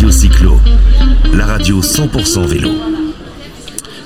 Radio 0.00 0.12
Cyclo, 0.12 0.60
la 1.34 1.44
radio 1.44 1.82
100% 1.82 2.46
vélo. 2.46 2.70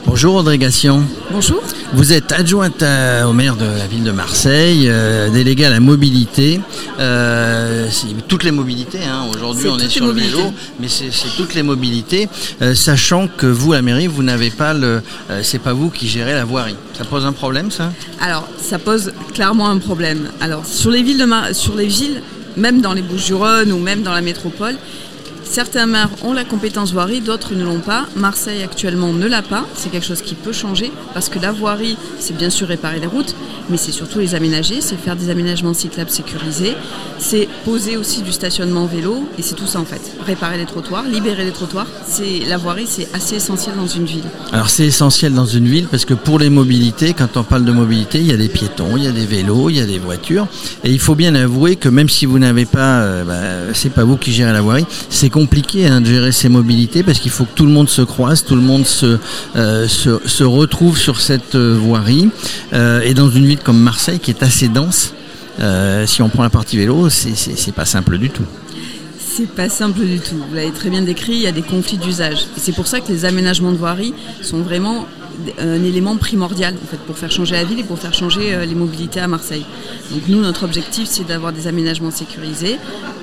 Bonjour 0.06 0.34
Audrey 0.34 0.58
Gassion. 0.58 1.04
Bonjour. 1.30 1.62
Vous 1.92 2.12
êtes 2.12 2.32
adjointe 2.32 2.82
au 2.82 3.32
maire 3.32 3.54
de 3.54 3.64
la 3.64 3.86
ville 3.86 4.02
de 4.02 4.10
Marseille, 4.10 4.88
euh, 4.88 5.30
déléguée 5.30 5.66
à 5.66 5.70
la 5.70 5.78
mobilité. 5.78 6.60
Euh, 6.98 7.86
c'est 7.92 8.08
toutes 8.26 8.42
les 8.42 8.50
mobilités, 8.50 8.98
hein. 9.08 9.26
aujourd'hui 9.36 9.68
on 9.68 9.78
est 9.78 9.88
sur 9.88 10.06
le 10.08 10.12
vélo, 10.14 10.40
mais 10.80 10.88
c'est 10.88 11.12
c'est 11.12 11.28
toutes 11.36 11.54
les 11.54 11.62
mobilités, 11.62 12.28
euh, 12.60 12.74
sachant 12.74 13.28
que 13.28 13.46
vous, 13.46 13.72
la 13.72 13.80
mairie, 13.82 14.08
vous 14.08 14.24
n'avez 14.24 14.50
pas 14.50 14.74
le. 14.74 15.00
euh, 15.30 15.40
c'est 15.44 15.60
pas 15.60 15.74
vous 15.74 15.90
qui 15.90 16.08
gérez 16.08 16.32
la 16.34 16.44
voirie. 16.44 16.74
Ça 16.98 17.04
pose 17.04 17.24
un 17.24 17.32
problème 17.32 17.70
ça? 17.70 17.92
Alors, 18.20 18.48
ça 18.60 18.80
pose 18.80 19.12
clairement 19.32 19.68
un 19.70 19.78
problème. 19.78 20.28
Alors, 20.40 20.66
sur 20.66 20.90
les 20.90 21.04
villes, 21.04 21.18
de 21.18 21.24
Mar- 21.24 21.54
sur 21.54 21.76
les 21.76 21.86
villes 21.86 22.20
même 22.56 22.80
dans 22.80 22.92
les 22.94 23.02
Bouches-du-Rhône 23.02 23.70
ou 23.72 23.78
même 23.78 24.02
dans 24.02 24.12
la 24.12 24.20
métropole, 24.22 24.74
certains 25.44 25.86
maires 25.86 26.10
ont 26.22 26.32
la 26.32 26.44
compétence 26.44 26.92
voirie, 26.92 27.20
d'autres 27.20 27.54
ne 27.54 27.64
l'ont 27.64 27.80
pas. 27.80 28.06
Marseille 28.16 28.62
actuellement 28.62 29.12
ne 29.12 29.26
l'a 29.26 29.42
pas. 29.42 29.64
C'est 29.74 29.90
quelque 29.90 30.06
chose 30.06 30.22
qui 30.22 30.34
peut 30.34 30.52
changer 30.52 30.92
parce 31.12 31.28
que 31.28 31.38
la 31.38 31.52
voirie, 31.52 31.96
c'est 32.18 32.36
bien 32.36 32.50
sûr 32.50 32.68
réparer 32.68 33.00
les 33.00 33.06
routes, 33.06 33.33
mais 33.68 33.76
c'est 33.76 33.92
surtout 33.92 34.18
les 34.18 34.34
aménager, 34.34 34.80
c'est 34.80 34.96
faire 34.96 35.16
des 35.16 35.30
aménagements 35.30 35.74
cyclables 35.74 36.10
sécurisés, 36.10 36.74
c'est 37.18 37.48
poser 37.64 37.96
aussi 37.96 38.22
du 38.22 38.32
stationnement 38.32 38.86
vélo 38.86 39.28
et 39.38 39.42
c'est 39.42 39.54
tout 39.54 39.66
ça 39.66 39.80
en 39.80 39.84
fait. 39.84 40.00
Réparer 40.26 40.58
les 40.58 40.66
trottoirs, 40.66 41.04
libérer 41.04 41.44
les 41.44 41.52
trottoirs, 41.52 41.86
c'est 42.06 42.40
la 42.48 42.56
voirie, 42.56 42.86
c'est 42.88 43.08
assez 43.14 43.36
essentiel 43.36 43.76
dans 43.76 43.86
une 43.86 44.04
ville. 44.04 44.24
Alors 44.52 44.68
c'est 44.68 44.86
essentiel 44.86 45.34
dans 45.34 45.46
une 45.46 45.66
ville 45.66 45.88
parce 45.90 46.04
que 46.04 46.14
pour 46.14 46.38
les 46.38 46.50
mobilités, 46.50 47.14
quand 47.14 47.36
on 47.36 47.44
parle 47.44 47.64
de 47.64 47.72
mobilité, 47.72 48.18
il 48.20 48.26
y 48.26 48.32
a 48.32 48.36
des 48.36 48.48
piétons, 48.48 48.96
il 48.96 49.04
y 49.04 49.08
a 49.08 49.12
des 49.12 49.26
vélos, 49.26 49.70
il 49.70 49.76
y 49.76 49.80
a 49.80 49.86
des 49.86 49.98
voitures. 49.98 50.46
Et 50.84 50.90
il 50.90 51.00
faut 51.00 51.14
bien 51.14 51.34
avouer 51.34 51.76
que 51.76 51.88
même 51.88 52.08
si 52.08 52.26
vous 52.26 52.38
n'avez 52.38 52.66
pas, 52.66 53.00
euh, 53.00 53.24
bah, 53.24 53.74
c'est 53.74 53.90
pas 53.90 54.04
vous 54.04 54.16
qui 54.16 54.32
gérez 54.32 54.52
la 54.52 54.60
voirie, 54.60 54.86
c'est 55.08 55.30
compliqué 55.30 55.86
hein, 55.86 56.00
de 56.00 56.06
gérer 56.06 56.32
ces 56.32 56.48
mobilités 56.48 57.02
parce 57.02 57.18
qu'il 57.18 57.30
faut 57.30 57.44
que 57.44 57.54
tout 57.54 57.66
le 57.66 57.72
monde 57.72 57.88
se 57.88 58.02
croise, 58.02 58.44
tout 58.44 58.56
le 58.56 58.62
monde 58.62 58.86
se, 58.86 59.18
euh, 59.56 59.88
se, 59.88 60.44
retrouve 60.44 60.98
sur 60.98 61.20
cette 61.20 61.54
euh, 61.54 61.76
voirie. 61.78 62.28
Euh, 62.72 63.00
et 63.02 63.14
dans 63.14 63.30
une 63.30 63.46
ville 63.46 63.53
comme 63.62 63.78
Marseille 63.78 64.18
qui 64.18 64.30
est 64.30 64.42
assez 64.42 64.68
dense, 64.68 65.12
euh, 65.60 66.06
si 66.06 66.22
on 66.22 66.28
prend 66.28 66.42
la 66.42 66.50
partie 66.50 66.76
vélo, 66.76 67.08
c'est- 67.08 67.72
pas 67.72 67.84
simple 67.84 68.18
du 68.18 68.30
tout. 68.30 68.44
C'est 69.18 69.48
pas 69.48 69.68
simple 69.68 70.04
du 70.04 70.20
tout. 70.20 70.36
Vous 70.48 70.54
l'avez 70.54 70.70
très 70.70 70.90
bien 70.90 71.02
décrit, 71.02 71.32
il 71.32 71.40
y 71.40 71.46
a 71.46 71.52
des 71.52 71.62
conflits 71.62 71.98
d'usage. 71.98 72.38
C'est 72.56 72.72
pour 72.74 72.86
ça 72.86 73.00
que 73.00 73.10
les 73.10 73.24
aménagements 73.24 73.72
de 73.72 73.76
voirie 73.76 74.14
sont 74.42 74.60
vraiment 74.60 75.06
un 75.58 75.82
élément 75.82 76.16
primordial 76.16 76.76
pour 77.08 77.18
faire 77.18 77.32
changer 77.32 77.54
la 77.56 77.64
ville 77.64 77.80
et 77.80 77.84
pour 77.84 77.98
faire 77.98 78.14
changer 78.14 78.54
euh, 78.54 78.64
les 78.64 78.76
mobilités 78.76 79.18
à 79.18 79.26
Marseille. 79.26 79.64
Donc 80.12 80.22
nous, 80.28 80.40
notre 80.40 80.62
objectif, 80.64 81.08
c'est 81.10 81.26
d'avoir 81.26 81.52
des 81.52 81.66
aménagements 81.66 82.12
sécurisés 82.12 82.76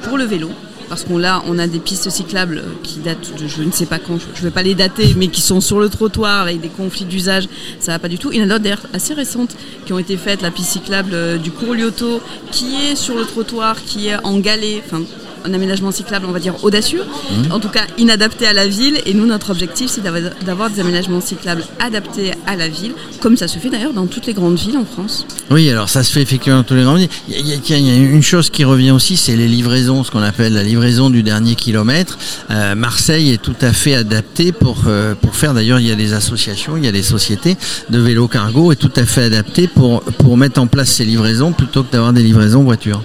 pour 0.03 0.17
le 0.17 0.25
vélo. 0.25 0.49
Parce 0.91 1.05
qu'on 1.05 1.17
là, 1.17 1.41
on 1.47 1.57
a 1.57 1.67
des 1.67 1.79
pistes 1.79 2.09
cyclables 2.09 2.57
euh, 2.57 2.73
qui 2.83 2.99
datent 2.99 3.41
de 3.41 3.47
je 3.47 3.63
ne 3.63 3.71
sais 3.71 3.85
pas 3.85 3.97
quand, 3.97 4.17
je 4.19 4.41
ne 4.41 4.43
vais 4.43 4.51
pas 4.51 4.61
les 4.61 4.75
dater, 4.75 5.15
mais 5.15 5.29
qui 5.29 5.39
sont 5.39 5.61
sur 5.61 5.79
le 5.79 5.87
trottoir 5.87 6.41
avec 6.41 6.59
des 6.59 6.67
conflits 6.67 7.05
d'usage, 7.05 7.47
ça 7.79 7.93
va 7.93 7.99
pas 7.99 8.09
du 8.09 8.17
tout. 8.17 8.29
Il 8.33 8.39
y 8.39 8.41
en 8.41 8.43
a 8.43 8.47
d'autres 8.47 8.63
d'ailleurs 8.63 8.85
assez 8.91 9.13
récentes 9.13 9.55
qui 9.85 9.93
ont 9.93 9.99
été 9.99 10.17
faites, 10.17 10.41
la 10.41 10.51
piste 10.51 10.71
cyclable 10.71 11.11
euh, 11.13 11.37
du 11.37 11.49
cours 11.49 11.75
Lyoto, 11.75 12.19
qui 12.51 12.75
est 12.75 12.97
sur 12.97 13.15
le 13.15 13.23
trottoir, 13.23 13.81
qui 13.81 14.09
est 14.09 14.17
en 14.25 14.37
enfin 14.39 15.01
un 15.45 15.53
aménagement 15.53 15.91
cyclable, 15.91 16.25
on 16.27 16.31
va 16.31 16.39
dire 16.39 16.55
audacieux, 16.63 17.03
en 17.51 17.59
tout 17.59 17.69
cas 17.69 17.85
inadapté 17.97 18.47
à 18.47 18.53
la 18.53 18.67
ville. 18.67 18.99
Et 19.05 19.13
nous, 19.13 19.25
notre 19.25 19.49
objectif, 19.51 19.89
c'est 19.89 20.01
d'avoir- 20.01 20.69
des 20.69 20.79
aménagements 20.79 21.21
cyclables 21.21 21.63
adaptés 21.79 22.31
à 22.47 22.55
la 22.55 22.67
ville, 22.67 22.93
comme 23.19 23.37
ça 23.37 23.47
se 23.47 23.57
fait 23.59 23.69
d'ailleurs 23.69 23.93
dans 23.93 24.05
toutes 24.07 24.25
les 24.27 24.33
grandes 24.33 24.57
villes 24.57 24.77
en 24.77 24.85
France. 24.85 25.25
Oui, 25.49 25.69
alors 25.69 25.89
ça 25.89 26.03
se 26.03 26.11
fait 26.11 26.21
effectivement 26.21 26.59
dans 26.59 26.63
tous 26.63 26.75
les 26.75 26.83
grands 26.83 26.95
villes. 26.95 27.09
Il 27.29 27.45
y, 27.47 27.53
a- 27.53 27.77
y 27.77 27.81
y 27.81 27.97
une 27.97 28.23
chose 28.23 28.49
qui 28.49 28.63
revient 28.63 28.91
aussi, 28.91 29.17
c'est 29.17 29.35
les 29.35 29.47
livraisons, 29.47 30.03
ce 30.03 30.11
qu'on 30.11 30.21
appelle 30.21 30.53
la 30.53 30.63
livraison 30.63 31.09
du 31.09 31.23
dernier 31.23 31.55
kilomètre. 31.55 32.17
Euh, 32.51 32.75
Marseille 32.75 33.31
est 33.31 33.41
tout 33.41 33.55
à 33.61 33.73
fait 33.73 33.95
adapté 33.95 34.51
pour 34.51 34.83
euh, 34.87 35.15
pour 35.15 35.35
faire. 35.35 35.53
D'ailleurs, 35.53 35.79
il 35.79 35.87
y 35.87 35.91
a 35.91 35.95
des 35.95 36.13
associations, 36.13 36.77
il 36.77 36.85
y 36.85 36.87
a 36.87 36.91
des 36.91 37.03
sociétés 37.03 37.57
de 37.89 37.99
vélo 37.99 38.27
cargo 38.27 38.71
est 38.71 38.75
tout 38.75 38.91
à 38.95 39.05
fait 39.05 39.23
adapté 39.23 39.67
pour 39.67 40.01
pour 40.03 40.37
mettre 40.37 40.59
en 40.61 40.67
place 40.67 40.89
ces 40.89 41.05
livraisons 41.05 41.51
plutôt 41.51 41.83
que 41.83 41.91
d'avoir 41.91 42.13
des 42.13 42.23
livraisons 42.23 42.63
voitures. 42.63 43.03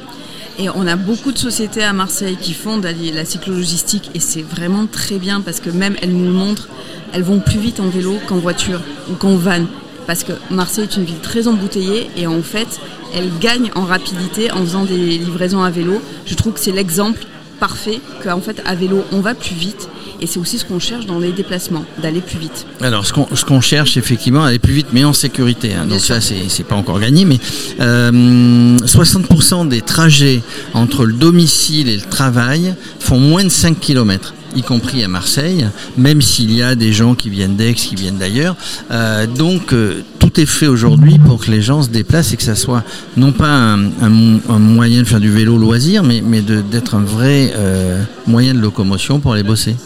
Et 0.59 0.71
on 0.71 0.87
a 0.87 0.97
beaucoup 0.97 1.33
de 1.33 1.39
sociétés 1.39 1.83
à 1.83 1.93
Marseille 1.93 2.39
qui 2.41 2.55
font 2.55 2.79
de 2.79 2.89
la, 3.15 3.25
cyclologistique 3.27 4.11
et 4.15 4.21
c'est 4.21 4.43
vraiment 4.43 4.87
très 4.87 5.19
bien 5.19 5.43
parce 5.43 5.61
que 5.61 5.69
même 5.69 5.97
elles 6.01 6.13
nous 6.13 6.25
le 6.25 6.33
montrent, 6.33 6.69
elles 7.13 7.23
vont 7.23 7.41
plus 7.41 7.59
vite 7.59 7.79
en 7.79 7.89
vélo 7.89 8.15
qu'en 8.27 8.39
voiture 8.39 8.81
ou 9.11 9.15
qu'en 9.15 9.37
van. 9.37 9.67
Parce 10.07 10.25
que 10.25 10.33
Marseille 10.51 10.85
est 10.85 10.97
une 10.97 11.05
ville 11.05 11.21
très 11.21 11.47
embouteillée 11.47 12.11
et 12.17 12.27
en 12.27 12.43
fait, 12.43 12.81
elles 13.15 13.31
gagnent 13.39 13.71
en 13.75 13.85
rapidité 13.85 14.51
en 14.51 14.61
faisant 14.61 14.85
des 14.85 14.97
livraisons 15.19 15.63
à 15.63 15.71
vélo. 15.71 16.01
Je 16.25 16.35
trouve 16.35 16.55
que 16.55 16.61
c'est 16.61 16.73
l'exemple 16.73 17.21
parfait 17.59 18.01
qu'en 18.23 18.41
fait, 18.41 18.63
à 18.65 18.75
vélo, 18.75 19.05
on 19.13 19.21
va 19.21 19.35
plus 19.35 19.55
vite 19.55 19.89
et 20.21 20.27
c'est 20.27 20.39
aussi 20.39 20.59
ce 20.59 20.65
qu'on 20.65 20.79
cherche 20.79 21.07
dans 21.07 21.19
les 21.19 21.33
déplacements, 21.33 21.85
d'aller 22.03 22.21
plus 22.21 22.39
vite. 22.39 22.67
Alors, 22.81 23.07
ce 23.07 23.13
qu'on 23.13 23.29
ce 23.35 23.45
qu'on 23.45 23.61
cherche 23.61 23.97
effectivement, 23.97 24.45
aller 24.45 24.59
plus 24.59 24.73
vite, 24.73 24.89
mais 24.93 25.05
en 25.05 25.13
sécurité. 25.13 25.75
hein. 25.75 25.87
Donc 25.87 26.01
sûr. 26.01 26.15
ça, 26.15 26.21
c'est 26.21 26.49
c'est 26.49 26.65
pas 26.65 26.77
encore 26.77 27.01
gagné, 27.01 27.25
mais 27.25 27.39
euh, 27.81 28.77
60% 28.79 29.69
des 29.69 29.83
trajets 29.83 30.43
entre 30.75 31.05
le 31.05 31.13
domicile 31.13 31.89
et 31.89 31.97
le 31.97 32.03
travail 32.03 32.75
font 32.99 33.19
moins 33.19 33.45
de 33.45 33.51
5 33.51 33.79
km 33.79 34.33
y 34.55 34.63
compris 34.63 35.05
à 35.05 35.09
Marseille, 35.09 35.67
même 35.99 36.23
s'il 36.23 36.53
y 36.53 36.63
a 36.63 36.75
des 36.75 36.93
gens 36.93 37.15
qui 37.15 37.29
viennent 37.29 37.57
d'Aix, 37.57 37.75
qui 37.75 37.95
viennent 37.95 38.17
d'ailleurs. 38.17 38.57
Euh, 38.91 39.27
donc 39.27 39.73
euh, 39.73 40.03
fait 40.45 40.67
aujourd'hui 40.67 41.19
pour 41.19 41.45
que 41.45 41.51
les 41.51 41.63
gens 41.63 41.83
se 41.83 41.89
déplacent 41.89 42.33
et 42.33 42.37
que 42.37 42.43
ça 42.43 42.55
soit 42.55 42.85
non 43.17 43.33
pas 43.33 43.49
un, 43.49 44.59
moyen 44.59 45.01
de 45.01 45.07
faire 45.07 45.21
du 45.21 45.31
vélo 45.31 45.57
loisir, 45.57 46.03
mais, 46.03 46.21
mais 46.21 46.43
d'être 46.43 46.95
un 46.95 47.03
vrai 47.03 47.53
euh, 47.55 48.03
moyen 48.27 48.53
de 48.53 48.59
locomotion 48.59 49.21
pour 49.21 49.33
aller 49.33 49.43
bosser. 49.43 49.77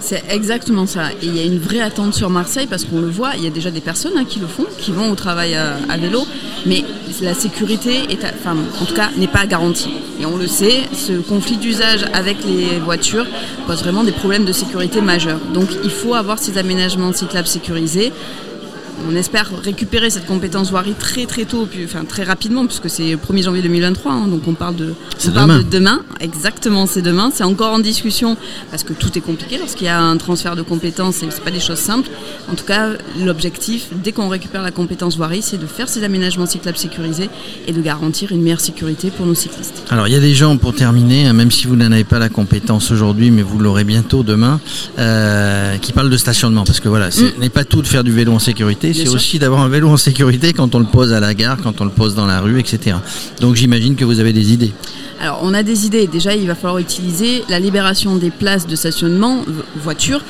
C'est 0.00 0.24
exactement 0.28 0.86
ça. 0.86 1.10
Il 1.22 1.36
y 1.36 1.38
a 1.38 1.44
une 1.44 1.60
vraie 1.60 1.80
attente 1.80 2.14
sur 2.14 2.28
Marseille 2.28 2.66
parce 2.68 2.84
qu'on 2.84 3.00
le 3.00 3.08
voit, 3.08 3.30
il 3.36 3.44
y 3.44 3.46
a 3.46 3.50
déjà 3.50 3.70
des 3.70 3.80
personnes 3.80 4.14
hein, 4.16 4.24
qui 4.28 4.40
le 4.40 4.48
font, 4.48 4.66
qui 4.78 4.90
vont 4.90 5.10
au 5.10 5.14
travail 5.14 5.54
à, 5.54 5.76
à 5.88 5.96
vélo, 5.96 6.26
mais 6.66 6.84
la 7.20 7.34
sécurité, 7.34 8.00
en 8.44 8.84
tout 8.84 8.94
cas, 8.94 9.10
n'est 9.16 9.28
pas 9.28 9.46
garantie. 9.46 9.94
Et 10.20 10.26
on 10.26 10.36
le 10.36 10.48
sait, 10.48 10.82
ce 10.92 11.12
conflit 11.12 11.56
d'usage 11.56 12.04
avec 12.12 12.38
les 12.44 12.78
voitures 12.80 13.26
pose 13.66 13.80
vraiment 13.80 14.02
des 14.02 14.12
problèmes 14.12 14.44
de 14.44 14.52
sécurité 14.52 15.00
majeurs. 15.00 15.38
Donc 15.54 15.68
il 15.84 15.90
faut 15.90 16.14
avoir 16.14 16.38
ces 16.38 16.58
aménagements 16.58 17.12
cyclables 17.12 17.48
sécurisés. 17.48 18.12
On 19.10 19.16
espère 19.16 19.50
récupérer 19.62 20.10
cette 20.10 20.26
compétence 20.26 20.70
voirie 20.70 20.94
très 20.98 21.26
très 21.26 21.44
tôt, 21.44 21.66
puis, 21.70 21.84
enfin 21.84 22.04
très 22.04 22.24
rapidement, 22.24 22.66
puisque 22.66 22.88
c'est 22.88 23.12
le 23.12 23.16
1er 23.16 23.44
janvier 23.44 23.62
2023, 23.62 24.12
hein, 24.12 24.28
donc 24.28 24.42
on 24.46 24.54
parle 24.54 24.76
de, 24.76 24.94
parle 25.32 25.48
demain. 25.48 25.58
de 25.58 25.62
demain. 25.62 26.00
Exactement, 26.20 26.86
c'est 26.86 27.02
demain. 27.02 27.30
C'est 27.34 27.44
encore 27.44 27.72
en 27.72 27.78
discussion 27.78 28.36
parce 28.70 28.84
que 28.84 28.92
tout 28.92 29.16
est 29.16 29.20
compliqué 29.20 29.58
lorsqu'il 29.58 29.86
y 29.86 29.90
a 29.90 30.00
un 30.00 30.16
transfert 30.16 30.56
de 30.56 30.62
compétences 30.62 31.22
et 31.22 31.26
c'est 31.30 31.42
pas 31.42 31.50
des 31.50 31.60
choses 31.60 31.78
simples. 31.78 32.10
En 32.50 32.54
tout 32.54 32.64
cas, 32.64 32.90
l'objectif, 33.24 33.88
dès 34.02 34.12
qu'on 34.12 34.28
récupère 34.28 34.62
la 34.62 34.70
compétence 34.70 35.16
voirie, 35.16 35.42
c'est 35.42 35.58
de 35.58 35.66
faire 35.66 35.88
ces 35.88 36.04
aménagements 36.04 36.46
cyclables 36.46 36.78
sécurisés 36.78 37.30
et 37.66 37.72
de 37.72 37.80
garantir 37.80 38.32
une 38.32 38.42
meilleure 38.42 38.60
sécurité 38.60 39.10
pour 39.10 39.26
nos 39.26 39.34
cyclistes. 39.34 39.82
Alors 39.90 40.08
il 40.08 40.12
y 40.12 40.16
a 40.16 40.20
des 40.20 40.34
gens, 40.34 40.56
pour 40.56 40.74
terminer, 40.74 41.26
hein, 41.26 41.32
même 41.32 41.50
si 41.50 41.66
vous 41.66 41.76
n'en 41.76 41.92
avez 41.92 42.04
pas 42.04 42.18
la 42.18 42.28
compétence 42.28 42.90
aujourd'hui, 42.90 43.30
mais 43.30 43.42
vous 43.42 43.58
l'aurez 43.58 43.84
bientôt 43.84 44.22
demain, 44.22 44.60
euh, 44.98 45.76
qui 45.78 45.92
parlent 45.92 46.10
de 46.10 46.16
stationnement. 46.16 46.64
Parce 46.64 46.80
que 46.80 46.88
voilà, 46.88 47.10
ce 47.10 47.38
n'est 47.38 47.48
pas 47.48 47.64
tout 47.64 47.82
de 47.82 47.86
faire 47.86 48.04
du 48.04 48.12
vélo 48.12 48.32
en 48.32 48.38
sécurité, 48.38 48.91
C'est 48.94 49.08
aussi 49.14 49.38
d'avoir 49.38 49.60
un 49.62 49.68
vélo 49.68 49.88
en 49.88 49.96
sécurité 49.96 50.52
quand 50.52 50.74
on 50.74 50.78
le 50.78 50.84
pose 50.86 51.12
à 51.12 51.20
la 51.20 51.34
gare, 51.34 51.58
quand 51.62 51.80
on 51.80 51.84
le 51.84 51.90
pose 51.90 52.14
dans 52.14 52.26
la 52.26 52.40
rue, 52.40 52.58
etc. 52.60 52.96
Donc 53.40 53.54
j'imagine 53.56 53.96
que 53.96 54.04
vous 54.04 54.20
avez 54.20 54.32
des 54.32 54.52
idées. 54.52 54.72
Alors, 55.20 55.40
on 55.42 55.54
a 55.54 55.62
des 55.62 55.86
idées. 55.86 56.06
Déjà, 56.08 56.34
il 56.34 56.46
va 56.48 56.54
falloir 56.56 56.78
utiliser 56.78 57.44
la 57.48 57.60
libération 57.60 58.16
des 58.16 58.30
places 58.30 58.66
de 58.66 58.74
stationnement 58.74 59.42
vo- 59.46 59.62
voiture 59.76 60.20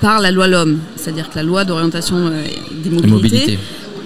par 0.00 0.20
la 0.20 0.30
loi 0.30 0.46
LOM, 0.46 0.78
c'est-à-dire 0.96 1.28
que 1.28 1.34
la 1.34 1.42
loi 1.42 1.64
d'orientation 1.64 2.16
euh, 2.16 2.42
des 2.84 2.90
mobilités, 2.90 3.58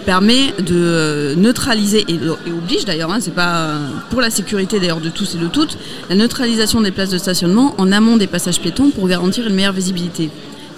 permet 0.07 0.47
de 0.59 0.75
euh, 0.75 1.35
neutraliser 1.37 2.05
et, 2.09 2.15
et 2.15 2.53
oblige 2.53 2.85
d'ailleurs, 2.87 3.13
hein, 3.13 3.19
c'est 3.21 3.35
pas 3.35 3.57
euh, 3.57 3.79
pour 4.11 4.21
la 4.23 4.31
sécurité 4.31 4.81
d'ailleurs 4.81 5.01
de 5.01 5.11
tous 5.11 5.35
et 5.35 5.39
de 5.39 5.47
toutes, 5.49 5.77
la 6.09 6.17
neutralisation 6.17 6.81
des 6.81 6.91
places 6.91 7.11
de 7.11 7.19
stationnement 7.19 7.75
en 7.79 7.93
amont 7.93 8.17
des 8.17 8.27
passages 8.27 8.59
piétons 8.59 8.91
pour 8.91 9.07
garantir 9.07 9.47
une 9.47 9.55
meilleure 9.55 9.73
visibilité. 9.75 10.31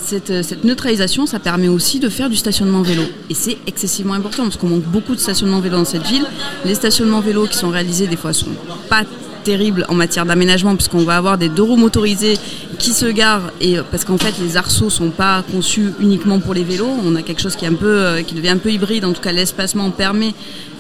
Cette, 0.05 0.31
euh, 0.31 0.43
cette 0.43 0.65
neutralisation, 0.65 1.25
ça 1.25 1.39
permet 1.39 1.69
aussi 1.69 1.99
de 1.99 2.11
faire 2.11 2.29
du 2.29 2.37
stationnement 2.37 2.83
vélo. 2.83 3.05
Et 3.31 3.35
c'est 3.35 3.57
excessivement 3.67 4.13
important 4.13 4.43
parce 4.43 4.57
qu'on 4.57 4.69
manque 4.69 4.83
beaucoup 4.83 5.15
de 5.15 5.21
stationnement 5.21 5.61
vélo 5.61 5.79
dans 5.79 5.87
cette 5.87 6.07
ville. 6.07 6.27
Les 6.67 6.75
stationnements 6.75 7.21
vélo 7.21 7.47
qui 7.47 7.57
sont 7.57 7.71
réalisés 7.71 8.07
des 8.07 8.17
fois 8.17 8.35
sont 8.35 8.53
pas 8.91 9.05
terribles 9.45 9.87
en 9.89 9.95
matière 9.95 10.27
d'aménagement 10.27 10.75
puisqu'on 10.75 11.05
va 11.05 11.17
avoir 11.17 11.39
des 11.39 11.49
deux 11.49 11.63
roues 11.63 11.77
motorisées 11.77 12.39
qui 12.79 12.93
se 12.93 13.07
garent 13.07 13.53
et 13.61 13.79
euh, 13.79 13.83
parce 13.89 14.05
qu'en 14.05 14.19
fait 14.19 14.35
les 14.41 14.57
arceaux 14.57 14.91
sont 14.91 15.11
pas 15.11 15.45
conçus 15.53 15.93
uniquement 16.01 16.41
pour 16.41 16.55
les 16.55 16.65
vélos. 16.65 16.91
On 17.05 17.15
a 17.15 17.23
quelque 17.23 17.41
chose 17.41 17.55
qui 17.55 17.65
est 17.65 17.69
un 17.69 17.75
peu 17.75 17.87
euh, 17.87 18.23
qui 18.23 18.35
devient 18.35 18.49
un 18.49 18.57
peu 18.57 18.73
hybride. 18.73 19.05
En 19.05 19.13
tout 19.13 19.21
cas 19.21 19.33
l'espacement 19.33 19.91
permet 19.91 20.35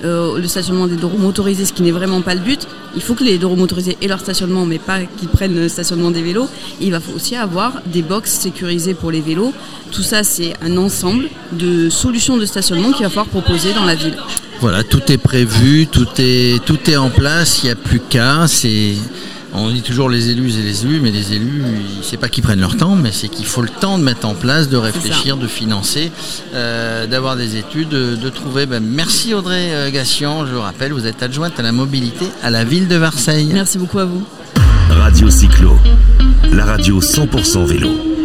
euh, 0.04 0.38
le 0.38 0.48
stationnement 0.48 0.86
des 0.86 0.96
deux 0.96 1.06
roues 1.06 1.18
motorisées 1.18 1.66
ce 1.66 1.72
qui 1.72 1.82
n'est 1.82 1.92
vraiment 1.92 2.22
pas 2.22 2.34
le 2.34 2.40
but. 2.40 2.66
Il 2.96 3.02
faut 3.02 3.14
que 3.14 3.24
les 3.24 3.38
deux 3.38 3.46
roues 3.46 3.56
motorisées 3.56 3.96
aient 4.00 4.08
leur 4.08 4.20
stationnement 4.20 4.64
mais 4.66 4.78
pas 4.78 5.00
qu'ils 5.16 5.28
prennent 5.28 5.54
le 5.54 5.68
stationnement 5.68 6.10
des 6.10 6.22
vélos. 6.22 6.48
Et 6.80 6.86
il 6.86 6.90
va 6.90 7.00
aussi 7.14 7.36
avoir 7.36 7.82
des 7.86 8.02
box 8.02 8.32
sécurisées 8.32 8.94
pour 8.94 9.10
les 9.10 9.20
vélos. 9.20 9.52
Tout 9.92 10.02
ça 10.02 10.24
c'est 10.24 10.54
un 10.62 10.76
ensemble 10.78 11.28
de 11.52 11.90
solutions 11.90 12.36
de 12.36 12.46
stationnement 12.46 12.90
qu'il 12.92 13.04
va 13.04 13.10
falloir 13.10 13.26
proposer 13.26 13.72
dans 13.74 13.84
la 13.84 13.94
ville 13.94 14.16
Voilà, 14.60 14.82
tout 14.82 15.02
est 15.12 15.18
prévu, 15.18 15.86
tout 15.86 16.08
est, 16.18 16.64
tout 16.64 16.78
est 16.90 16.96
en 16.96 17.10
place, 17.10 17.62
il 17.62 17.66
n'y 17.66 17.72
a 17.72 17.76
plus 17.76 18.00
qu'à. 18.00 18.46
C'est, 18.46 18.94
On 19.52 19.70
dit 19.70 19.82
toujours 19.82 20.08
les 20.08 20.30
élus 20.30 20.58
et 20.58 20.62
les 20.62 20.84
élus, 20.84 21.00
mais 21.00 21.10
les 21.10 21.32
élus, 21.34 21.62
c'est 22.02 22.16
pas 22.16 22.28
qu'ils 22.28 22.42
prennent 22.42 22.60
leur 22.60 22.76
temps, 22.76 22.96
mais 22.96 23.12
c'est 23.12 23.28
qu'il 23.28 23.46
faut 23.46 23.62
le 23.62 23.68
temps 23.68 23.98
de 23.98 24.04
mettre 24.04 24.26
en 24.26 24.34
place, 24.34 24.68
de 24.68 24.76
réfléchir, 24.76 25.36
de 25.36 25.46
financer, 25.46 26.10
euh, 26.54 27.06
d'avoir 27.06 27.36
des 27.36 27.56
études, 27.56 27.90
de, 27.90 28.28
trouver. 28.30 28.66
Ben, 28.66 28.82
merci 28.82 29.34
Audrey 29.34 29.68
euh, 29.72 29.90
Gassian, 29.90 30.46
je 30.46 30.54
rappelle, 30.54 30.92
vous 30.92 31.06
êtes 31.06 31.22
adjointe 31.22 31.58
à 31.60 31.62
la 31.62 31.72
mobilité 31.72 32.26
à 32.42 32.50
la 32.50 32.64
ville 32.64 32.88
de 32.88 32.96
Marseille. 32.96 33.50
Merci 33.52 33.78
beaucoup 33.78 33.98
à 33.98 34.06
vous. 34.06 34.24
Radio 34.88 35.30
Cyclo, 35.30 35.78
la 36.52 36.64
radio 36.64 37.00
100% 37.00 37.64
vélo. 37.66 38.23